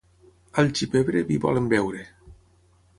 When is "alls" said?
0.61-0.81